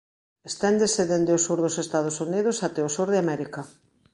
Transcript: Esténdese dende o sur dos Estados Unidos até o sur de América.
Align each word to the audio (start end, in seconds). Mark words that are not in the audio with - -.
Esténdese 0.49 1.01
dende 1.11 1.31
o 1.37 1.43
sur 1.45 1.59
dos 1.65 1.75
Estados 1.85 2.15
Unidos 2.27 2.57
até 2.67 2.81
o 2.87 2.93
sur 2.95 3.07
de 3.13 3.21
América. 3.23 3.61